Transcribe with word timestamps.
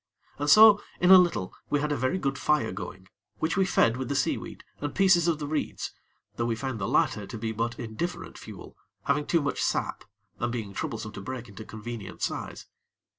And 0.39 0.49
so 0.49 0.81
in 0.99 1.11
a 1.11 1.17
little, 1.19 1.53
we 1.69 1.79
had 1.79 1.91
a 1.91 1.95
very 1.95 2.17
good 2.17 2.35
fire 2.39 2.71
going, 2.71 3.07
which 3.37 3.55
we 3.55 3.65
fed 3.67 3.97
with 3.97 4.09
the 4.09 4.15
seaweed 4.15 4.63
and 4.79 4.95
pieces 4.95 5.27
of 5.27 5.37
the 5.37 5.45
reeds, 5.45 5.91
though 6.37 6.45
we 6.47 6.55
found 6.55 6.79
the 6.79 6.87
latter 6.87 7.27
to 7.27 7.37
be 7.37 7.51
but 7.51 7.77
indifferent 7.77 8.35
fuel, 8.35 8.75
having 9.03 9.27
too 9.27 9.43
much 9.43 9.61
sap, 9.61 10.03
and 10.39 10.51
being 10.51 10.73
troublesome 10.73 11.11
to 11.11 11.21
break 11.21 11.47
into 11.49 11.65
convenient 11.65 12.23
size. 12.23 12.65